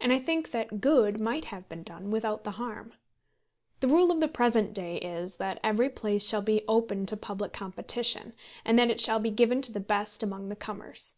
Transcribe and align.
And 0.00 0.14
I 0.14 0.18
think 0.18 0.50
that 0.52 0.80
good 0.80 1.20
might 1.20 1.44
have 1.44 1.68
been 1.68 1.82
done 1.82 2.10
without 2.10 2.42
the 2.42 2.52
harm. 2.52 2.94
The 3.80 3.86
rule 3.86 4.10
of 4.10 4.20
the 4.20 4.26
present 4.26 4.72
day 4.72 4.96
is, 4.96 5.36
that 5.36 5.60
every 5.62 5.90
place 5.90 6.26
shall 6.26 6.40
be 6.40 6.64
open 6.66 7.04
to 7.04 7.18
public 7.18 7.52
competition, 7.52 8.32
and 8.64 8.78
that 8.78 8.90
it 8.90 8.98
shall 8.98 9.18
be 9.18 9.30
given 9.30 9.60
to 9.60 9.70
the 9.70 9.78
best 9.78 10.22
among 10.22 10.48
the 10.48 10.56
comers. 10.56 11.16